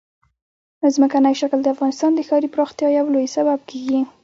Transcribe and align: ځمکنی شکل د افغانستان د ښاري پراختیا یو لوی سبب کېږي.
ځمکنی 0.95 1.33
شکل 1.41 1.59
د 1.63 1.67
افغانستان 1.75 2.11
د 2.15 2.19
ښاري 2.27 2.49
پراختیا 2.53 2.87
یو 2.97 3.07
لوی 3.13 3.27
سبب 3.35 3.59
کېږي. 3.69 4.01